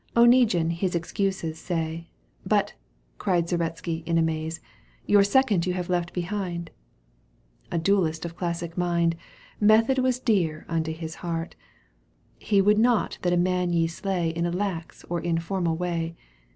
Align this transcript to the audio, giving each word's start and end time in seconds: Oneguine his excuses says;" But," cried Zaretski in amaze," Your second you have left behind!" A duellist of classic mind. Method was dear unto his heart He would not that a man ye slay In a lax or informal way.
Oneguine 0.15 0.71
his 0.71 0.95
excuses 0.95 1.59
says;" 1.59 1.99
But," 2.43 2.73
cried 3.19 3.47
Zaretski 3.47 4.01
in 4.07 4.17
amaze," 4.17 4.59
Your 5.05 5.23
second 5.23 5.67
you 5.67 5.73
have 5.73 5.89
left 5.91 6.11
behind!" 6.11 6.71
A 7.71 7.77
duellist 7.77 8.25
of 8.25 8.35
classic 8.35 8.75
mind. 8.75 9.15
Method 9.59 9.99
was 9.99 10.19
dear 10.19 10.65
unto 10.67 10.91
his 10.91 11.13
heart 11.21 11.55
He 12.39 12.63
would 12.63 12.79
not 12.79 13.19
that 13.21 13.31
a 13.31 13.37
man 13.37 13.73
ye 13.73 13.85
slay 13.85 14.29
In 14.31 14.47
a 14.47 14.51
lax 14.51 15.03
or 15.07 15.19
informal 15.21 15.77
way. 15.77 16.15